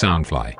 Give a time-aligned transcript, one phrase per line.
[0.00, 0.56] Soundfly。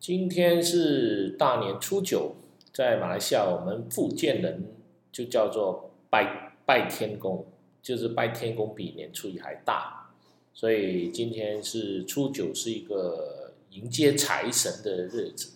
[0.00, 2.34] 今天是大年初九，
[2.72, 4.72] 在马来西亚，我们福建人
[5.12, 7.44] 就叫做拜拜天公，
[7.82, 10.10] 就是拜天公比年初一还大，
[10.54, 15.52] 所以今天是初九，是一个迎接财神的日子。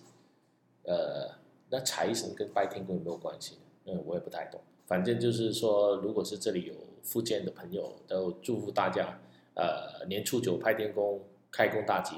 [0.83, 1.31] 呃，
[1.71, 3.57] 那财神跟拜天公有没有关系？
[3.87, 4.61] 嗯，我也不太懂。
[4.85, 9.19] 反正就是说，如果是这里有福建的朋友，都祝福大家，
[9.55, 11.23] 呃，年初九拜天公，
[11.57, 12.17] 开工大吉。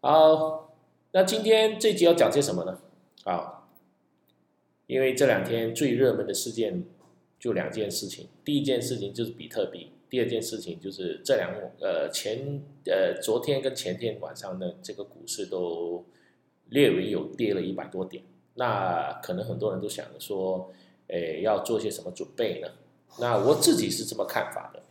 [0.00, 0.74] 好，
[1.12, 2.78] 那今天这集要讲些什么呢？
[3.24, 3.68] 啊，
[4.86, 6.84] 因为这两天最热门的事件
[7.38, 11.50] 就两件事情，第一件事情就是比特币，第二件事情就是这两
[11.80, 16.06] 呃前呃昨天跟前天晚上呢，这个股市都
[16.70, 20.72] 略微有跌了一百多点，那可能很多人都想着说。
[21.10, 22.68] 诶，要做些什么准备呢？
[23.18, 24.82] 那我自己是这么看法的。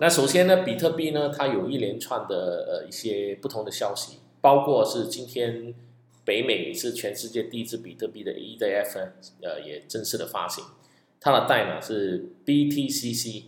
[0.00, 5.74] 那首先呢，比特币呢，它有一连串的呃一些不同的消息，包括是今天
[6.24, 9.10] 北美是全世界第一支比特币的 ETF
[9.42, 10.64] 呃也正式的发行，
[11.20, 13.46] 它的代码是 BTCC，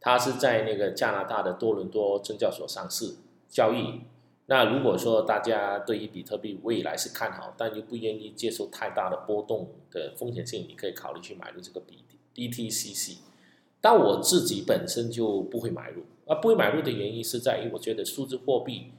[0.00, 3.16] 它是在那个加拿大的多伦多证交所上市
[3.50, 4.00] 交易。
[4.46, 12.02] 那如果说大家对于比特币未来是看好，但又不愿意接受太大的波动的风险性，你可以考虑去买入这个 B
[12.34, 13.18] BTCC。
[13.82, 18.92] 但我自己本身就不会买入，而不会买入的原因是在于我觉得数字货币，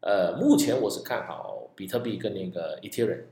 [0.00, 3.24] 呃，目前我是看好比特币跟那个 Ethereum。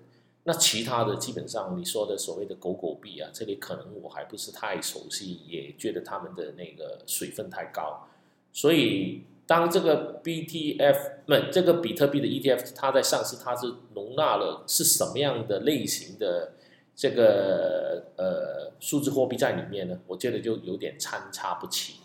[0.45, 8.07] 那其他的基本上你说的所谓的狗狗币啊，这里可能我还不是太熟悉，也觉得他们的那个水分太高，
[8.53, 9.23] 所以。
[9.49, 16.55] 当这个 BTF 不，这个比特币的 ETF 它在上市，它是容纳了是什么样的类型的
[16.97, 20.01] 这个呃数字货币在里面呢？
[20.09, 22.01] 我觉得就有点参差不齐。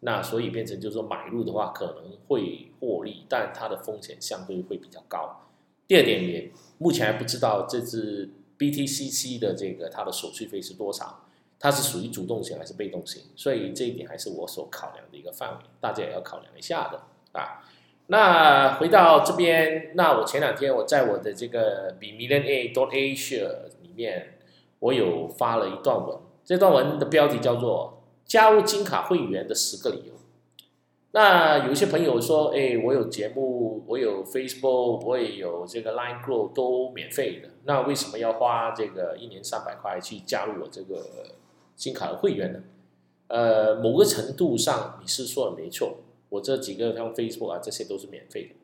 [0.00, 5.46] 那所以变成就是说买入的话可能会获利，但它的风险相对会比较高。
[5.86, 11.26] 第二点也目前还不知道这支 BTCC 的这个它的手续费是多少。
[11.62, 13.22] 它是属于主动型还是被动型？
[13.36, 17.02] 所以这一点还是我所考量的一个范围，大家也要考量一下的
[17.38, 17.62] 啊。
[18.06, 23.68] 那回到这边，那我前两天我在我的这个 B Million A dot Asia
[24.00, 24.38] 面，
[24.78, 30.14] 我有发了一段文，这段文的标题叫做“加入金卡会员的十个理由”。
[31.12, 41.04] 那有一些朋友说，哎，我有节目，我有 Facebook，我也有这个 Line Group 都免费的，那为什么要花这个一年三百块去加入我这个？
[41.80, 42.60] 金卡的会员呢？
[43.28, 45.96] 呃，某个程度上你是说的没错，
[46.28, 48.54] 我这几个像 Facebook 啊，这些都是免费的。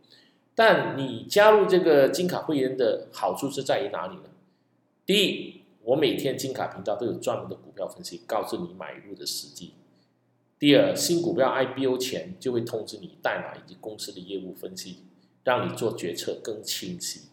[0.55, 4.25] 但你加入这个金卡会员的好处是在于哪里呢？
[5.07, 9.75] 第一，我每天金卡频道都有专门的股票分析，告诉你买入的时机。
[10.59, 15.05] 第二，新股票 IPO 前就会通知你代码以及公司的业务分析，
[15.45, 17.29] 让你做决策更清晰。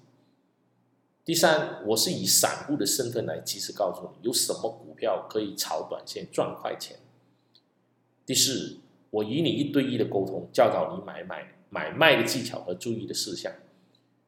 [1.25, 6.97] 第三，我是以散户的身份来及时告诉你有什么股票可以炒短线赚快钱。
[8.23, 8.77] 第四，
[9.09, 13.51] 我与你一对一的沟通，教导你买买买卖的技巧和注意的事项。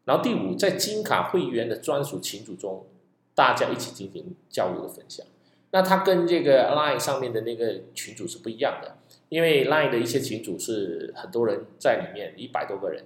[0.05, 2.87] 然后第五，在金卡会员的专属群组中，
[3.35, 5.25] 大家一起进行交流的分享。
[5.71, 8.95] 那它跟这个 Line 上面的那个群组是不一样的，
[9.29, 13.03] 因为 Line 的一些群组是很多人在里面，一百多个人。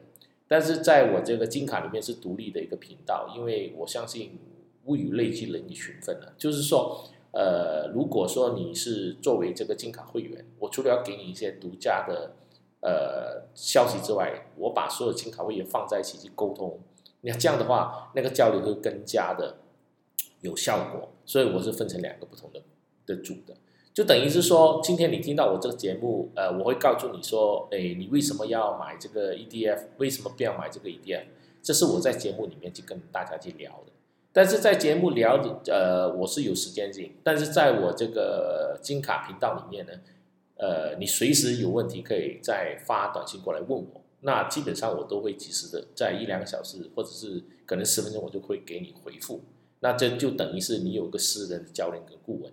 [0.48, 4.40] 但是在我这个金卡里面是独立的一个频道，因为我相信
[4.86, 6.34] 物以类聚，人以群分的。
[6.38, 12.34] 就是说，呃，如果说你是作为这个金卡会员，我除了要给你一些独家的
[12.82, 16.80] 呃消息之外，我把所有金卡会员放在一起去沟通，
[17.22, 19.58] 那这样的话，那个交流会更加的
[20.42, 21.10] 有效果。
[21.26, 22.62] 所以我是分成两个不同的
[23.06, 23.56] 的组的。
[23.94, 29.88] 就等于是说，今天你听到我这个节目，呃，我会告诉你说，哎，你为什么要买这个 EDF？
[29.98, 31.24] 为什么不要买这个 EDF？
[31.62, 33.92] 这是我在节目里面去跟大家去聊的。
[34.32, 39.92] 但是在节目聊，呃，我是有时间性，但是在我这个金卡频道里面呢，
[40.56, 49.42] 呃，你随时有问题可以再发短信过来问我，那基本上我都会及时的在一两个小时，或者是可能十分钟，我就会给你回复。
[49.82, 52.52] 那这就等于是你有个私人的教练跟顾问。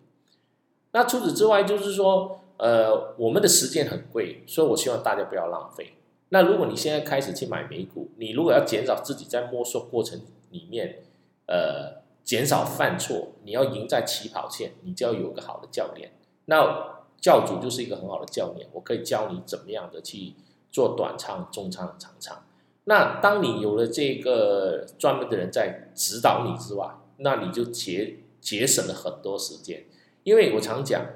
[0.92, 5.94] 那除此之外，就是说，呃，我们的时间很贵，所以我希望大家不要浪费。
[6.30, 10.20] 那如果你现在开始去买美股，你如果要减少自己在摸索过程
[10.50, 11.02] 里面，
[11.46, 16.12] 呃，减少犯错，你要赢在起跑线，你就要有个好的教练。
[16.46, 20.34] 那教主就是一个很好的教练，我可以教你怎么样的去
[20.70, 22.44] 做短仓、中仓、长仓。
[22.84, 29.84] 那当你有了这个专门的人在指导你之外，那你就节节省了很多时间。
[30.22, 31.06] 因为我常讲，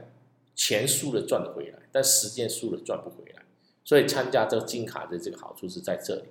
[0.54, 3.42] 钱输了赚得回来，但时间输了赚不回来。
[3.84, 6.22] 所以参加这个金卡的这个好处是在这里。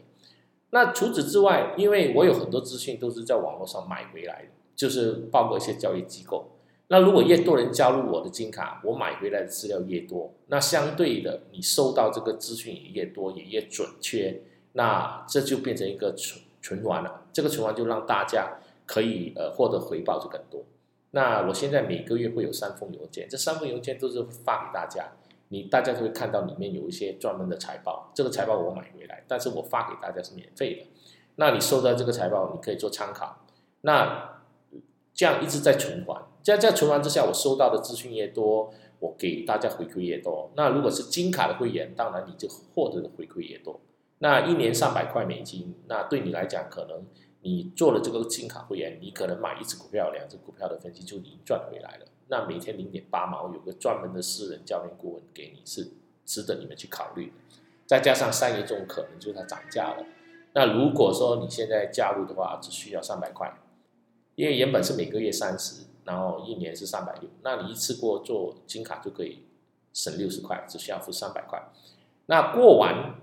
[0.70, 6.52] 那除此之外，因为我有很多资讯都是在网络上买回来的，就是包括一些交易机构。
[6.88, 14.42] 那如果越多人加入我的金卡，我买回来的资料越多，那相对的你收到这个资讯也越多，也越准确。
[14.74, 18.60] 那这就变成一个循循环了，这个循环就让大家
[18.90, 20.64] 可以呃获得回报就更多。
[21.12, 25.12] 那我现在每个月会有三封邮件，这三封邮件都是发给大家。
[25.52, 30.88] 你大家都会看到里面有一些专门的财报，这个财报我买回来，但是我发给大家是免费的。
[31.36, 33.46] 那你收到这个财报，你可以做参考。
[33.82, 34.42] 那
[35.14, 40.52] 这样一直在循环，在在循环之下，我收到的资讯越多，我给大家回馈越多。
[40.56, 43.80] 那如果是金卡的会员，当然你就获得的回馈越多。
[44.20, 47.06] 那一年上百块美金，那对你来讲，可能
[47.42, 52.06] 你做了这个金卡会员，你可能买一只股票、两只股票的分析就已经赚回来了。
[52.28, 55.90] 那每天零点八毛，有个专门的私人教练顾问给你，是
[56.26, 57.34] 值得你们去考虑。
[57.88, 60.06] 再加上三月中可能就是它涨价了。
[60.54, 63.52] 那如果说你现在加入的话，只需要三百块，
[64.36, 69.46] 因为原本是每个月三十，然后一年是三百六，那你一次过做金卡就可以
[69.94, 71.60] 省六十块，只需要付三百块。
[72.26, 73.16] 那过完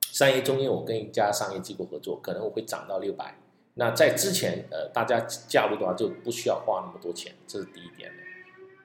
[0.00, 3.36] 三月中，因为我跟一家商业机构合作，可能我会涨到六百。
[3.80, 5.18] 那在之前，呃，大家
[5.48, 8.12] 加入的话就不需要花那么多钱，这是第一点。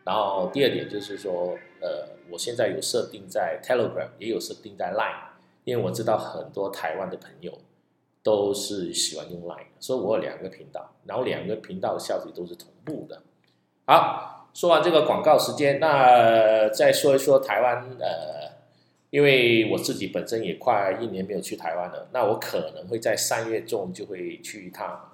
[0.06, 5.33] 然后第二点就是说，呃，我现在有设定在 Telegram，也有设定在 Line，
[5.65, 7.59] 因为我知道很多台湾的朋友
[8.24, 13.21] 都是喜欢用 Line，所以我有两个频道，然后两个频道的消息都是同步的。
[13.86, 18.54] 好，说完这个广告时间，那再说一说台湾，呃，
[19.15, 25.09] 因为我自己本身也快一年没有去台湾了，那我可能会在三月中就会去一趟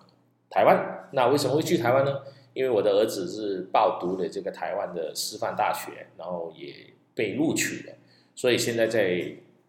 [0.50, 1.08] 台湾。
[1.12, 2.22] 那为什么会去台湾呢？
[2.56, 6.74] 因为我的儿子是报读的这个台湾的师范大学，然后也
[7.14, 7.94] 被录取了，
[8.34, 9.22] 所以现在在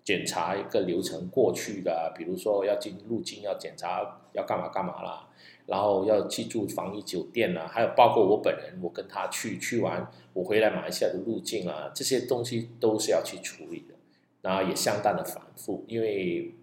[0.03, 5.29] 检查一个流程过去的，比如说要进入境要检查要干嘛干嘛啦，
[5.67, 13.92] 然后要去住防疫酒店啦，还有包括我本人，我跟他去去完，我回来马来西亚的入境啊，这些东西都是要去处理的，
[14.43, 16.55] 然后也相当的繁复，因为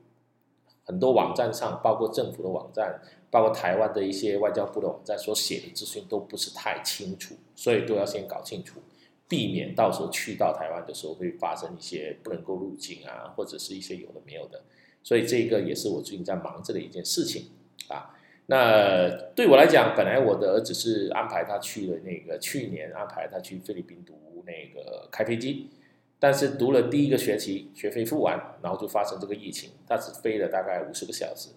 [0.83, 3.01] 很多网站上，包括政府的网站。
[3.31, 8.79] 包括台湾的一些外交部的网站所写的资讯都不是太清楚，所以都要先搞清楚，
[9.27, 14.63] 避免到时候去到台湾的时候会发生一些不能够入境啊，或者是一些有的没有的。
[15.03, 17.51] 所以这个也是我最近在忙着的一件事情
[17.87, 18.17] 啊。
[18.47, 25.69] 那对我来讲，本来我的儿子是安排他去了那个去年安排他去菲律宾读那个开飞机，
[26.19, 31.49] 但是读了第一个学期学费付完，然后就发生这个疫情，他只飞了大概五十个小时。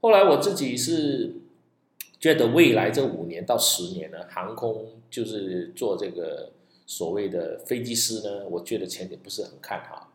[0.00, 1.34] 后来我自己是
[2.20, 6.52] 觉得未来这五年到十年呢，航空就是做这个
[6.86, 10.12] 所谓的飞机师呢，我觉得前景不是很看好。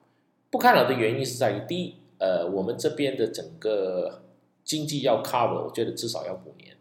[0.50, 4.22] 不看好的原因是在于，第一，呃，我们这边的整个
[4.64, 6.78] 经济要 cover，我觉得至少要五年。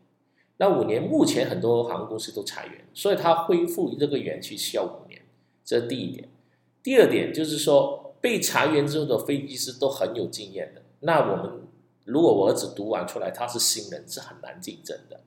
[0.59, 5.23] 那五年目前很多航空公司都裁员，所以它恢复这个元气需要五年，
[5.65, 6.29] 这是第一点。
[6.87, 11.63] 第二点就是说，被裁员之后的飞机师都很有经验的，那我们。
[12.05, 15.19] 如果我儿子读完出来，他是新人，是很难竞争的。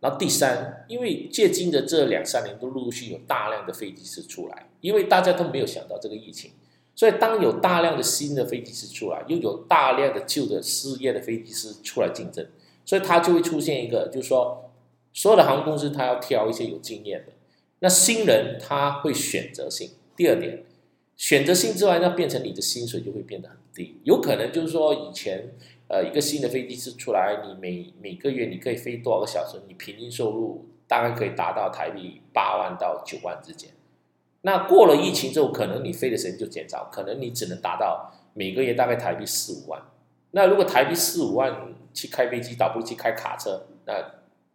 [0.00, 6.50] 然后第三，因为借今的这两三年都陆续有大量的飞机师出来，因为大家都没有想到这个疫情，
[6.96, 12.44] 所以当有大量的新的飞机师出来，又有大量的旧的失业的飞机师出来竞争，
[12.84, 14.72] 所以它就会出现一个，就是说
[15.12, 17.32] 所有的航空公司它要挑一些有经验的，
[17.78, 19.90] 那新人他会选择性。
[20.16, 20.64] 第二点，
[21.16, 25.50] 选择性之外，那变成你的薪水就会变得很低，有可能就是说以前。
[25.86, 29.60] 呃，一个新的飞机师出来，你每每个月你可以飞多少个小时？
[29.68, 33.70] 你平均收入大概可以达到台币八万到九万之间。
[34.40, 39.82] 那过了疫情之后，可能你飞的时间就减少，可能你只能达到每个月大概台币四五万。
[40.30, 43.92] 那如果台币四五万去开飞机，倒不如去开卡车，那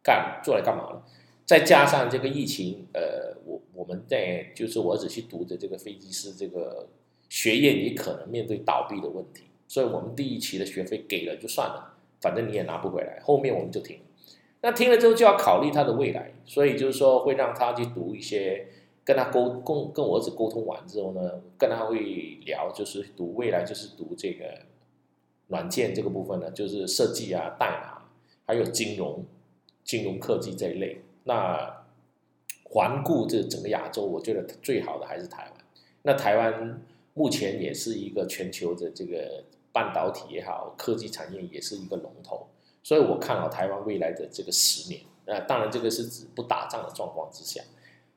[0.01, 1.01] 干做来干嘛呢？
[1.50, 6.88] 再加上这个疫情，呃，我我们在就是我儿子去读的这个飞机师这个
[7.27, 9.46] 学业，你可能面对倒闭的问题。
[9.68, 13.20] 所以我们第一期的学费给了就算了，反正你也拿不回来。
[13.24, 14.00] 后面我们就停。
[14.62, 18.68] 那听了之后就要考虑他的未来，所以就是说会让他去读一些，
[19.03, 21.98] 跟他沟跟跟我儿子沟通完之后呢，跟他会
[22.46, 24.46] 聊，就是读未来就是读这个
[25.48, 28.03] 软件这个部分呢，就是设计啊、代码，
[28.46, 29.25] 还有金融、
[29.84, 31.01] 金融科技这一类。
[31.29, 31.86] 那
[32.63, 35.53] 环顾这整个亚洲，我觉得最好的还是台湾。
[36.01, 36.81] 那台湾
[37.13, 39.45] 目前也是一个全球的这个。
[39.71, 42.48] 半导体也好，科技产业也是一个龙头，
[42.81, 45.00] 所以我看好台湾未来的这个十年。
[45.25, 47.62] 那，当然这个是指不打仗的状况之下。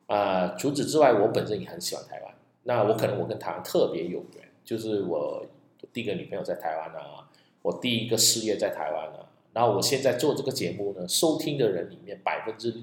[0.07, 2.35] 啊，除此之外，我本身也很喜欢台湾。
[2.63, 5.45] 那我可能我跟台湾特别有缘，就是我
[5.93, 7.29] 第一个女朋友在台湾啊，
[7.61, 12.83] 我第一个事业在台湾啊，然后我现在做这个节目呢，收听的人里面百分之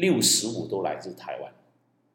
[0.00, 1.52] 六十五都来自台湾，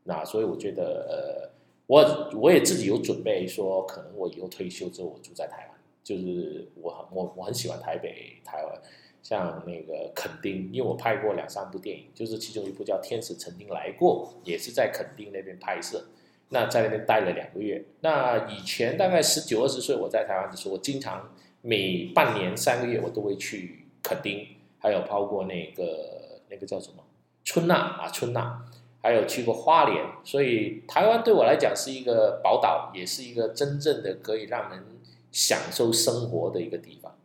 [0.04, 1.50] 那所以我觉得呃，
[1.88, 8.82] 我我也自己有准备说，可能我以后退休之后我住在台湾，就是我我我很喜欢台北台湾。
[9.24, 16.08] 像那个垦丁，因为我拍过两三部电影，就是其中一部叫《天使曾经来过》，也是在垦丁那边拍摄。
[16.50, 17.86] 那在那边待了两个月。
[18.02, 24.46] 那以前大概十九二十岁，我在台湾的时候，我经常每半年三个月我都会去垦丁，
[24.78, 27.02] 还有包括那个那个叫什么
[27.43, 28.65] 春娜啊春娜，
[29.01, 30.05] 还有去过花莲。
[30.23, 34.83] 所以台湾对我来讲是一个宝岛，也是一个真正的可以让人
[35.31, 37.15] 享受生活的一个地方。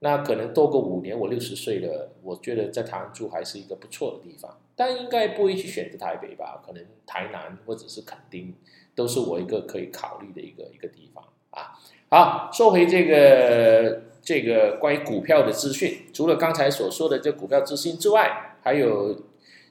[0.00, 6.62] 那可能多个五年，我六十岁了，我觉得在台湾住还是一个不错的地方，但应该不会去选择台北吧？
[6.64, 8.54] 可能台南或者是垦丁，
[8.94, 11.78] 都是我一个可以考虑的一个一个地方啊。
[12.10, 19.18] 好，说回这个这个关于股票的资讯，除了刚才所说的这股票资讯之外，还有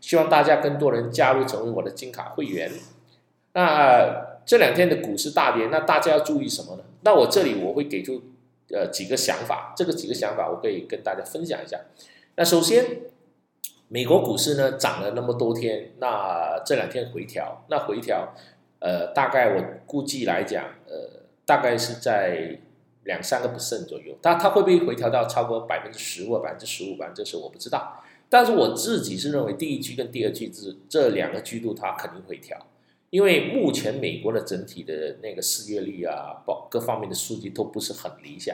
[0.06, 2.72] 希望大家更多人加入成为我的金卡会员。
[3.54, 6.84] 那这两天的股市大跌，那大家要注意什么呢？
[7.02, 8.22] 那我这里我会给出。
[8.74, 11.80] 呃，几个想法，这个几个想法我可以跟大家分享一下。
[12.36, 12.84] 那首先，
[13.90, 18.34] 美国股市呢涨了那么多天，那这两天回调，那回调，
[18.80, 22.58] 呃，大概我估计来讲，呃，大概是在
[23.04, 24.18] 两三个 percent 左右。
[24.20, 26.98] 它它会不会回调到超过百分之十或百分之十五？
[26.98, 28.04] 反正这是我不知道。
[28.38, 32.58] 但是我自己是认为第一季跟第二季这这两个季度它肯定会调。
[33.10, 38.54] 因为目前美国的整体的那个失业率啊，包各方面的数据都不是很理想。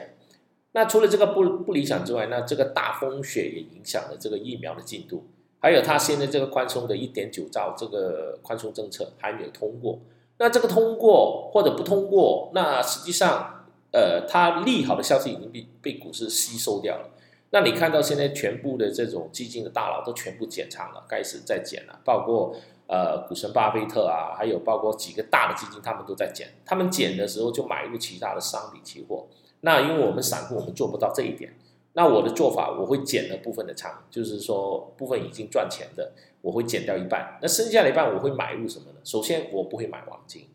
[0.70, 5.24] 那除了这个不不理想之外，那这个大风雪也影响了这个疫苗的进度，
[5.58, 9.98] 还有它现在这个宽松的一点九兆这个宽松政策还没有通过。
[10.38, 17.08] 那这个通过或者不通过，那实际上呃，它利好的消息已经被被股市吸收掉了。
[17.52, 22.54] 那你看到现在全部的这种基金的大佬都全部减仓了，开始在减了，包括。
[22.88, 26.48] 呃，股神巴菲特啊，还有包括几个大的基金，他们都在减。
[26.62, 29.28] 他们减的时候就买入其他的商品期货。
[29.60, 31.54] 那因为我们散户，我们做不到这一点。
[31.94, 37.38] 那我的做法，我会减了部分的仓，就是说部分已经赚钱的，我会减掉一半。
[37.40, 38.98] 那剩下的一半，我会买入什么呢？
[39.04, 40.46] 首先，我不会买黄金，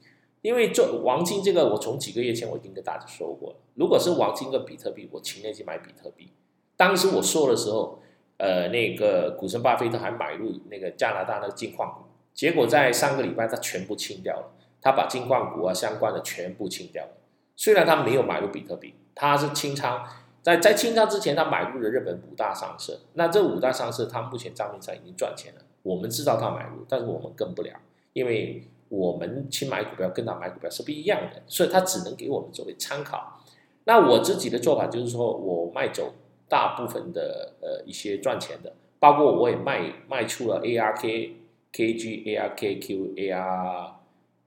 [0.44, 3.56] 因为做黄金这个，我从几个月前我已经跟大家说过了。
[3.74, 6.30] 如果是黄金跟比特币，我情愿去买比特币。
[6.78, 8.00] 当时我说的时候，
[8.38, 12.06] 呃，那个股神巴菲特还买入那个加拿大那个金矿股。
[12.34, 17.10] 结果在上个礼拜，他全部清掉了，他把金矿股啊相关的全部清掉了。
[17.56, 20.06] 虽然他没有买入比特币，他是清仓，
[20.44, 23.00] 在在清仓之前，他买入了日本五大上市。
[23.14, 25.62] 那这五大上市，他目前账面上已经赚钱了。
[25.82, 27.72] 我们知道他买入，但是我们跟不了，
[28.14, 33.42] 因为我们去买股票跟他买股票是不一样的，所以他只能给我们作为参考。
[33.86, 36.14] 那我自己的做法就是说，我卖走
[36.50, 41.32] 大部分的呃一些赚钱的，包括我也卖卖出了 ARK。
[41.70, 43.96] K G A R K Q A R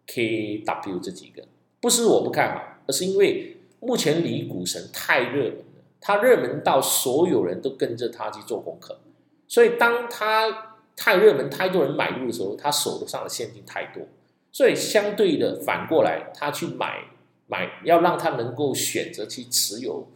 [0.07, 1.45] K W 这几个
[1.81, 8.99] 不是我不看好，而是因为目前离股神太热门了，他热门到所有人都跟着他去做功课，
[9.47, 14.03] 所以当他太热门，太多人买入的时候，他手头上的现金太多，
[14.51, 17.05] 所以相对的反过来，他去买
[17.47, 20.09] 买要让他能够选择去持有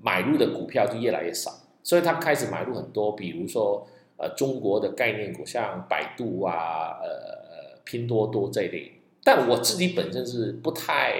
[0.00, 1.52] 买入的股票就越来越少，
[1.82, 3.86] 所以他开始买入很多，比如说。
[4.20, 8.90] 呃，中国的概念股像百度啊，呃，拼多多这一类，
[9.22, 11.14] 但我自己本身是不太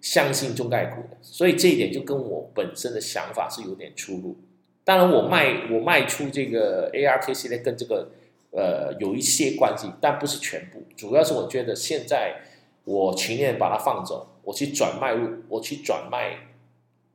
[0.00, 4.36] 相信中概股的，所以这一点就跟我本身的想法是有点出入。
[4.84, 8.08] 当然，我卖我卖出这个 ARK 系列跟这个
[8.52, 10.84] 呃有一些关系，但不是全部。
[10.96, 12.36] 主要是我觉得现在
[12.84, 16.36] 我情愿把它放走，我去转卖入，我去转卖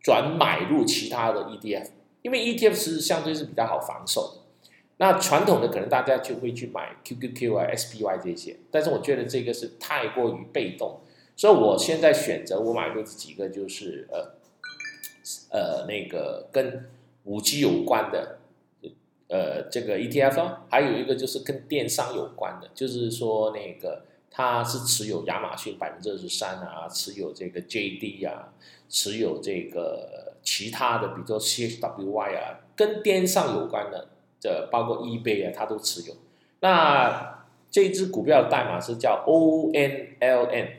[0.04, 1.88] 转买入其他的 ETF，
[2.22, 4.42] 因为 ETF 是相对是比较好防守的。
[4.98, 11.00] 那传统的可能大家就会去买 QQQ 啊、SPY 这些，但是我觉得这个是太过于被动，
[11.36, 14.36] 所以我现在选择我买入几个就是呃
[15.50, 16.90] 呃那个跟
[17.24, 18.38] 五 G 有关的
[19.30, 24.06] 呃这个 ETF，还有一个就是跟电商有关的，就是说那个
[24.36, 28.52] 它是持有亚马逊百分之二十三啊，持有这个 JD 啊，
[28.90, 34.10] 持有这个其他的，比如说 CHWY 啊，跟电商有关的。
[34.40, 36.14] 这包括 eBay 啊，它都持有。
[36.60, 40.78] 那这只股票的代码是叫 ONLN，ONLN。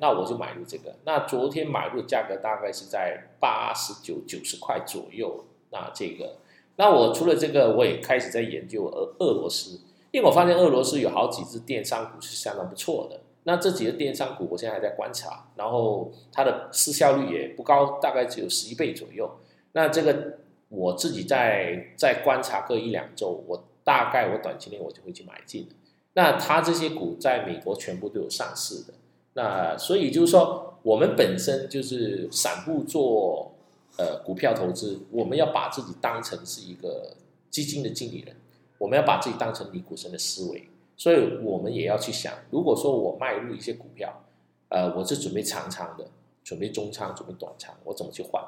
[0.00, 0.96] 那我就买入这个。
[1.04, 5.44] 那昨天买入的价格大概是在八十九、九十块左右。
[5.70, 6.38] 那这个，
[6.74, 9.78] 那我除了这个，我也开始在研究俄俄罗斯，
[10.12, 13.20] 因为我发现俄罗斯有好几只电商股是相当不错的。
[13.44, 19.30] 那这几个电商股我现在还在观察，然后它的市效率也不高，大概只有十一倍左右。
[19.72, 20.38] 那这个
[20.68, 25.68] 我自己在在观察个一两周，我大概我短期内我就会去买进。
[26.12, 28.94] 那它这些股在美国全部都有上市的，
[29.34, 33.52] 那所以就是说，我们本身就是散户做
[33.96, 37.16] 呃股票投资，我们要把自己当成是一个
[37.48, 38.36] 基金的经理人，
[38.80, 44.24] 我们要把自己当成李股神的思维，所以我们也要去想，如果说我卖入一些股票，
[44.70, 46.06] 呃，我是准备长仓的，
[46.42, 48.42] 准备中仓，准备短仓，我怎么去换？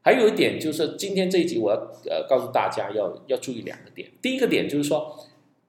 [0.00, 1.76] 还有一点就是今天这一集我要
[2.10, 5.16] 呃告诉大家要要注意两个点，第一个点就是说。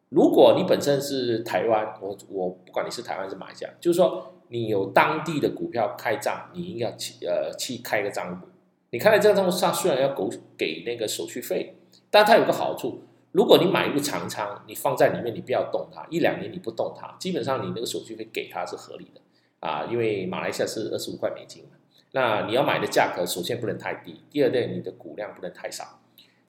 [0.10, 8.48] 如果你本身是台湾，我我不管你是台湾是马来西亚，就是说你有当地的股票开账，你应该去呃去开个账户。
[8.92, 11.76] 你开了这个账户上，虽然要给给那个手续费，
[12.10, 19.22] 但它有个好处，如果你买入长仓，你放在里面，你不要动它，一两年你不动它，基本上你那个手续费给它是合理的
[19.60, 21.72] 啊，因为马来西亚是二十五块美金嘛。
[22.14, 26.00] 那你要买的价格首先不能太低，第二点你的股量不能太少，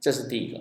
[0.01, 0.61] 这是第一个。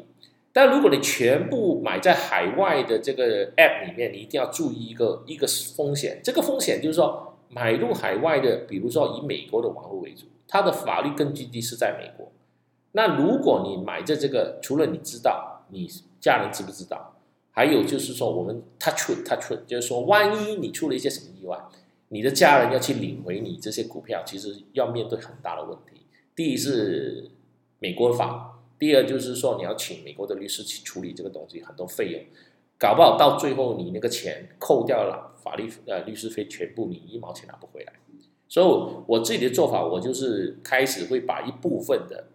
[0.51, 5.45] 但如果你全部买在海外的这个 App 里面，你一定要注意一个一个
[5.75, 6.19] 风险。
[6.23, 12.31] 这个风险就是说，买入海外的，比如说以美国的网络为主，它的法律根据地是在美国。
[12.93, 17.15] 那如果你买在这个，除了你知道，你家人知不知道？
[17.51, 21.59] 还有就是说，我们 touch touch，就是说，万一你出了一些什么意外，
[22.09, 26.01] 你的家人要去领回你这些股票，其实要面对很大的问题。
[26.35, 27.31] 第一是
[27.79, 28.53] 美国法。
[28.79, 32.21] 第二就是说，你要请美国的律师去处理这个东西，很多费用，
[32.77, 37.93] 搞不好到最后你那个钱扣掉了法律呃律师费，全部你一毛钱拿不回来。
[38.47, 42.27] 所以我自己的做法，我就是开始会把一部分的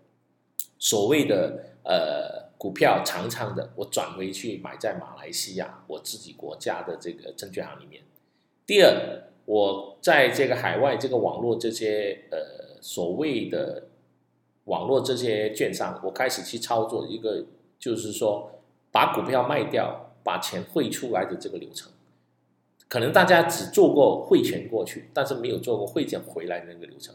[0.80, 8.04] 所谓的呃股票长仓的，我转回去买在马来西亚我自己国家的这个证券行里面。
[8.64, 13.88] 第二，我在这个海外这个网络这些呃所谓的。
[14.66, 17.44] 网络这些券商，我开始去操作一个，
[17.80, 18.60] 就是说
[18.92, 21.90] 把股票卖掉，把钱汇出来的这个流程。
[22.86, 27.12] 可能大家只做过汇钱过去，但是没有做过汇钱回来那个流程。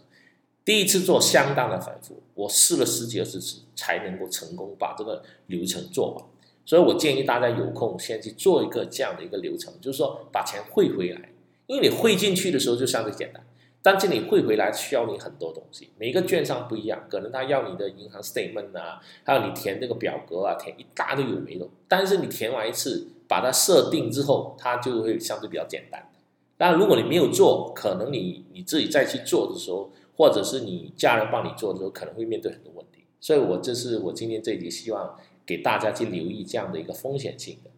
[0.68, 6.26] 第一次做相当的反复，我试了十几二十次才能够成功把这个流程做完。
[6.66, 11.30] 所以我建议大家有空先去做一个这样的一个流程，就是说把钱汇回来，
[11.68, 13.42] 因为你汇进去的时候就相对简单。
[13.82, 21.66] 但是你汇回来需要你很多东西，每个券商不一样，可能他要你的银行 statement 啊，还有你填这个表格啊，填一大堆有没的。
[21.88, 26.10] 但是你填完一次，把它设定之后，它就会相对比较简单。
[26.58, 33.06] 但如果你没有做，可能你你自己再去做的时候，或者是你家人帮你做的时候，可能会面对很多问题。
[33.22, 37.70] 所以我这是我今天这一集希望给大家去留意这样的一个风险性的。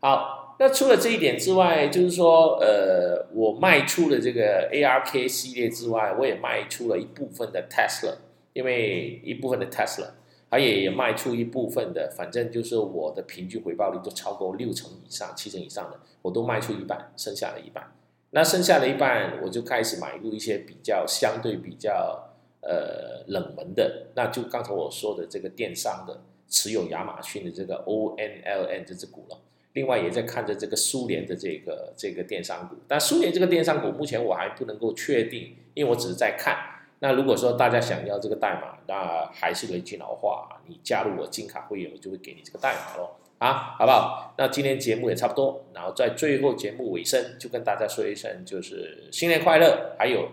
[0.00, 0.38] 好。
[0.60, 8.12] 那除了这一点之外，就是说，呃，我卖出了这个 ARK 系列之外，我也卖出了一部分的 Tesla，
[8.52, 10.08] 因为一部分的 Tesla，
[10.50, 17.90] 它也也卖出一部分的，反正就是我的平均回报率都超过六成以上、七成以上的，我都卖出一半，剩下的一半。
[18.30, 29.38] 那剩下的一半，我就开始买入一些比较相对比较呃冷门的，那就刚才我说的这个电商的，持有亚马逊的这个 ONLN 这只股了。
[29.72, 36.56] 另外也在看着这个苏联的这个这个电商股，但苏联这个电商股目前我还不能够确定，因为我只是在看。
[36.98, 43.10] 那如果说大家想要这个代码，那还是可以去老化，你加入我金卡会员，我就会给你这个代码喽。
[43.40, 44.34] 啊，好不好？
[44.36, 49.96] 那今天节目也差不多，然后在最后节目尾声就跟大家说一声，就是新年快乐。
[49.98, 50.28] 还有，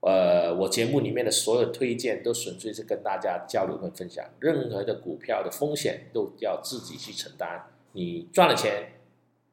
[0.00, 7.64] 呃，我节目里面的所有推荐都纯粹是跟大家交流跟分享，任何的股票的风险都要自己去承担。
[7.92, 8.92] 你赚了钱，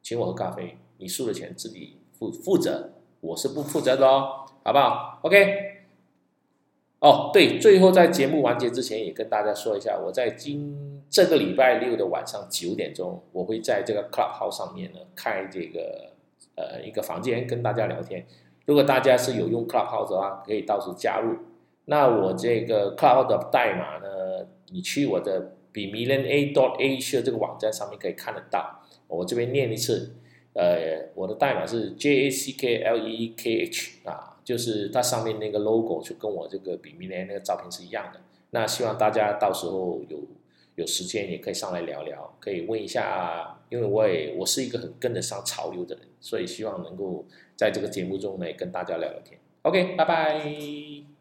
[0.04, 2.90] 请我喝咖啡；你输了钱，自己负负责。
[3.22, 5.78] 我是不负责的哦，好不好？OK。
[7.00, 16.14] 哦，对，最后在节目完结之前，也跟大家说一下，我在今这个礼拜六的晚上九点钟，我会在这个 Clubhouse 上面呢开这个
[16.56, 18.26] 呃一个房间跟大家聊天。
[18.66, 21.36] 如果大家是有用 Clubhouse 的话，可以到时候加入。
[21.86, 25.54] 那我这个 Clubhouse 的代码呢，你去我的。
[25.70, 30.16] 比 million a dot a 这个网站上面可以看得到，我这边念一次，
[30.54, 38.20] 呃，我的代码是 j a c k l e k h 啊，就是它上面那个 logo 就跟我这个比 million 那个照片是一样的。
[38.50, 40.18] 那希望大家到时候有
[40.78, 49.40] 有时间也可以上来聊聊，可以问一下，因为我也我是一个很跟得上潮流的人，所以希望能够在这个节目中呢跟大家聊聊天。
[49.64, 51.17] OK，拜拜。